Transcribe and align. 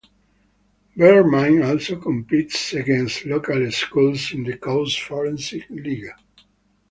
Bellarmine 0.97 1.61
also 1.63 1.97
competes 2.01 2.73
against 2.73 3.23
local 3.27 3.69
schools 3.71 4.31
in 4.33 4.41
the 4.43 4.57
Coast 4.57 4.99
Forensic 4.99 5.69
League. 5.69 6.09